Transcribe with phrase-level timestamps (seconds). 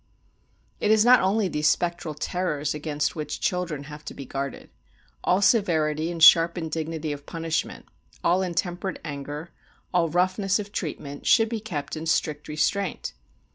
[0.79, 4.71] It is not only these spectral terrors against which children have to be guarded.
[5.23, 7.85] All severity and sharp indignity of punishment,
[8.23, 9.51] all intemperate anger,
[9.93, 13.13] all roughness of treatment, should be kept in strict restraint.